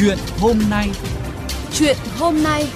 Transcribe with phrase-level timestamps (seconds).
[0.00, 0.90] Chuyện hôm nay.
[1.72, 2.66] Chuyện hôm nay.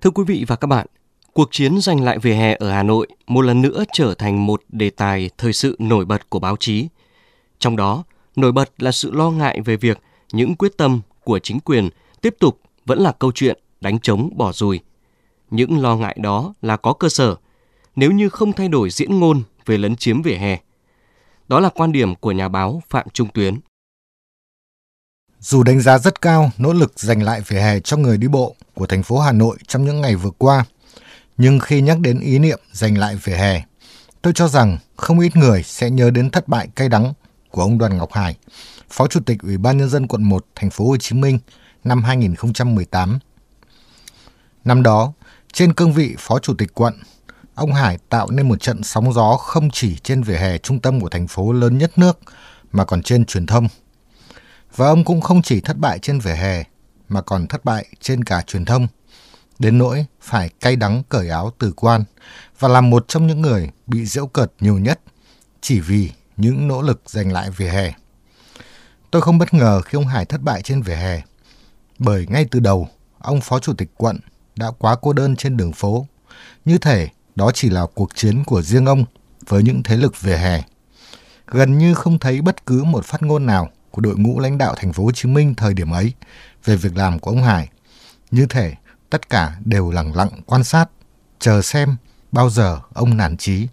[0.00, 0.86] Thưa quý vị và các bạn,
[1.32, 4.62] cuộc chiến giành lại vỉa hè ở Hà Nội một lần nữa trở thành một
[4.68, 6.88] đề tài thời sự nổi bật của báo chí.
[7.58, 8.04] Trong đó,
[8.36, 9.98] nổi bật là sự lo ngại về việc
[10.32, 11.88] những quyết tâm của chính quyền
[12.20, 14.80] tiếp tục vẫn là câu chuyện đánh trống bỏ rùi.
[15.50, 17.36] Những lo ngại đó là có cơ sở
[17.96, 20.58] nếu như không thay đổi diễn ngôn về lấn chiếm vỉa hè.
[21.48, 23.58] Đó là quan điểm của nhà báo Phạm Trung Tuyến.
[25.40, 28.54] Dù đánh giá rất cao nỗ lực giành lại vỉa hè cho người đi bộ
[28.74, 30.64] của thành phố Hà Nội trong những ngày vừa qua,
[31.36, 33.62] nhưng khi nhắc đến ý niệm giành lại vỉa hè,
[34.22, 37.12] tôi cho rằng không ít người sẽ nhớ đến thất bại cay đắng
[37.50, 38.36] của ông Đoàn Ngọc Hải,
[38.90, 41.38] Phó Chủ tịch Ủy ban nhân dân quận 1 thành phố Hồ Chí Minh
[41.84, 43.18] năm 2018.
[44.64, 45.12] Năm đó,
[45.52, 46.94] trên cương vị Phó Chủ tịch quận,
[47.54, 51.00] ông Hải tạo nên một trận sóng gió không chỉ trên vỉa hè trung tâm
[51.00, 52.18] của thành phố lớn nhất nước
[52.72, 53.68] mà còn trên truyền thông.
[54.76, 56.64] Và ông cũng không chỉ thất bại trên vỉa hè
[57.08, 58.86] mà còn thất bại trên cả truyền thông,
[59.58, 62.04] đến nỗi phải cay đắng cởi áo từ quan
[62.58, 65.00] và làm một trong những người bị giễu cợt nhiều nhất
[65.60, 67.92] chỉ vì những nỗ lực giành lại vỉa hè.
[69.14, 71.22] Tôi không bất ngờ khi ông Hải thất bại trên vỉa hè,
[71.98, 72.88] bởi ngay từ đầu,
[73.18, 74.18] ông Phó Chủ tịch quận
[74.56, 76.06] đã quá cô đơn trên đường phố,
[76.64, 79.04] như thể đó chỉ là cuộc chiến của riêng ông
[79.48, 80.62] với những thế lực vỉa hè.
[81.46, 84.74] Gần như không thấy bất cứ một phát ngôn nào của đội ngũ lãnh đạo
[84.76, 86.12] thành phố Hồ Chí Minh thời điểm ấy
[86.64, 87.68] về việc làm của ông Hải,
[88.30, 88.74] như thể
[89.10, 90.86] tất cả đều lặng lặng quan sát,
[91.38, 91.96] chờ xem
[92.32, 93.68] bao giờ ông nản chí.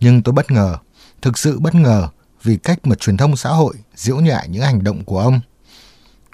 [0.00, 0.76] Nhưng tôi bất ngờ,
[1.22, 2.08] thực sự bất ngờ
[2.42, 5.40] vì cách mà truyền thông xã hội diễu nhại những hành động của ông.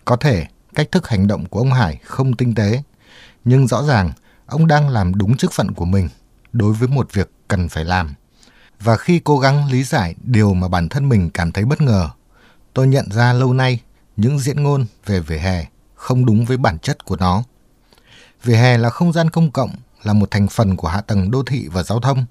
[0.05, 2.83] Có thể cách thức hành động của ông Hải không tinh tế,
[3.45, 4.13] nhưng rõ ràng
[4.47, 6.09] ông đang làm đúng chức phận của mình
[6.53, 8.15] đối với một việc cần phải làm.
[8.81, 12.09] Và khi cố gắng lý giải điều mà bản thân mình cảm thấy bất ngờ,
[12.75, 13.81] tôi nhận ra lâu nay
[14.17, 17.43] những diễn ngôn về vỉa hè không đúng với bản chất của nó.
[18.43, 19.71] Vỉa hè là không gian công cộng,
[20.03, 22.27] là một thành phần của hạ tầng đô thị và giao thông.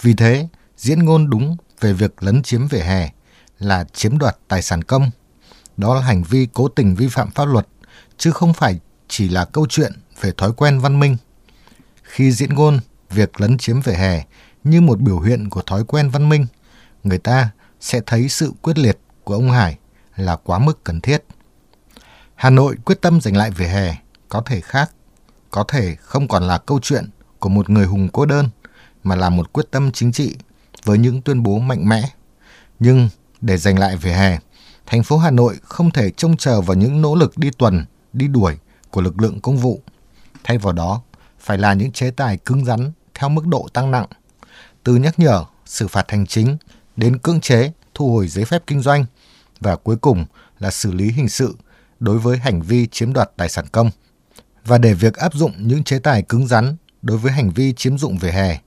[0.00, 3.10] Vì thế, diễn ngôn đúng về việc lấn chiếm vỉa hè
[3.58, 5.10] là chiếm đoạt tài sản công.
[5.76, 7.66] Đó là hành vi cố tình vi phạm pháp luật,
[8.18, 11.16] chứ không phải chỉ là câu chuyện về thói quen văn minh.
[12.02, 14.24] Khi diễn ngôn việc lấn chiếm vỉa hè
[14.64, 16.46] như một biểu hiện của thói quen văn minh,
[17.04, 17.50] người ta
[17.80, 19.78] sẽ thấy sự quyết liệt của ông Hải
[20.16, 21.24] là quá mức cần thiết.
[22.34, 23.96] Hà Nội quyết tâm giành lại vỉa hè
[24.28, 24.90] có thể khác,
[25.50, 28.48] có thể không còn là câu chuyện của một người hùng cô đơn,
[29.04, 30.36] mà là một quyết tâm chính trị
[30.84, 32.10] với những tuyên bố mạnh mẽ.
[32.78, 33.08] Nhưng
[33.40, 34.38] để giành lại vỉa hè,
[34.86, 38.28] thành phố Hà Nội không thể trông chờ vào những nỗ lực đi tuần, đi
[38.28, 38.58] đuổi
[38.90, 39.80] của lực lượng công vụ.
[40.44, 41.02] Thay vào đó,
[41.40, 44.06] phải là những chế tài cứng rắn theo mức độ tăng nặng,
[44.84, 46.56] từ nhắc nhở, xử phạt hành chính
[46.96, 49.04] đến cưỡng chế, thu hồi giấy phép kinh doanh
[49.60, 50.24] và cuối cùng
[50.58, 51.56] là xử lý hình sự
[52.00, 53.90] đối với hành vi chiếm đoạt tài sản công.
[54.64, 57.98] Và để việc áp dụng những chế tài cứng rắn đối với hành vi chiếm
[57.98, 58.60] dụng vỉa hè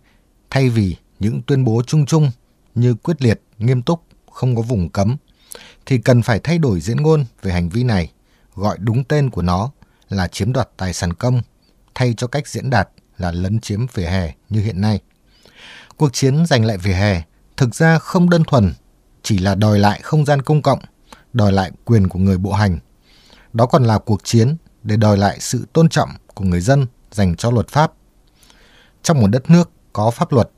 [0.49, 2.31] thay vì những tuyên bố chung chung
[2.75, 5.17] như quyết liệt, nghiêm túc, không có vùng cấm,
[5.85, 8.11] thì cần phải thay đổi diễn ngôn về hành vi này,
[8.55, 9.71] gọi đúng tên của nó
[10.09, 11.41] là chiếm đoạt tài sản công,
[11.95, 14.99] thay cho cách diễn đạt là lấn chiếm vỉa hè như hiện nay.
[15.97, 17.23] Cuộc chiến giành lại vỉa hè
[17.57, 18.73] thực ra không đơn thuần
[19.23, 20.79] chỉ là đòi lại không gian công cộng,
[21.33, 22.79] đòi lại quyền của người bộ hành.
[23.53, 27.35] Đó còn là cuộc chiến để đòi lại sự tôn trọng của người dân dành
[27.35, 27.91] cho luật pháp.
[29.03, 30.49] Trong một đất nước có pháp luật,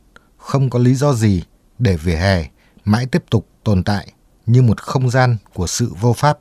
[0.47, 1.43] không có lý do gì
[1.79, 2.45] để vỉa hè
[2.85, 4.07] mãi tiếp tục tồn tại
[4.45, 6.39] như một không gian của sự vô pháp.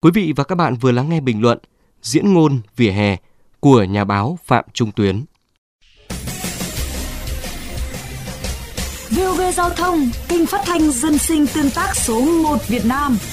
[0.00, 1.58] Quý vị và các bạn vừa lắng nghe bình luận
[2.02, 3.16] Diễn ngôn vỉa hè
[3.60, 5.24] của nhà báo Phạm Trung Tuyến.
[9.10, 13.18] VOV Giao thông, kênh phát thanh dân sinh tương tác số 1 Việt Nam–